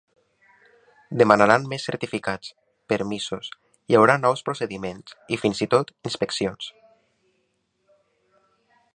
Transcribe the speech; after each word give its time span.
Demanaran 1.21 1.65
més 1.73 1.83
certificats, 1.89 2.49
permisos, 2.93 3.49
hi 3.93 3.97
haurà 3.99 4.15
nous 4.23 4.41
procediments 4.47 5.15
i, 5.37 5.39
fins 5.43 5.61
i 5.67 5.67
tot, 5.75 5.93
inspeccions. 6.11 6.71